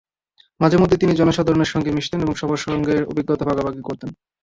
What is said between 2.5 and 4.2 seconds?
সঙ্গে অভিজ্ঞতা ভাগাভাগি করতেন।